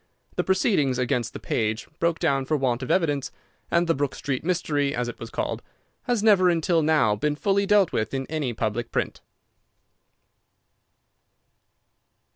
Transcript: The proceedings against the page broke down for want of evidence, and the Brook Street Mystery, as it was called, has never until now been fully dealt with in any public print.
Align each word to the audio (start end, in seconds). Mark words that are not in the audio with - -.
The 0.35 0.43
proceedings 0.43 0.97
against 0.97 1.31
the 1.31 1.39
page 1.39 1.87
broke 1.99 2.17
down 2.17 2.45
for 2.45 2.57
want 2.57 2.81
of 2.81 2.89
evidence, 2.89 3.31
and 3.69 3.85
the 3.85 3.93
Brook 3.93 4.15
Street 4.15 4.43
Mystery, 4.43 4.95
as 4.95 5.07
it 5.07 5.19
was 5.19 5.29
called, 5.29 5.61
has 6.05 6.23
never 6.23 6.49
until 6.49 6.81
now 6.81 7.15
been 7.15 7.35
fully 7.35 7.67
dealt 7.67 7.91
with 7.91 8.11
in 8.11 8.25
any 8.25 8.51
public 8.51 8.91
print. 8.91 9.21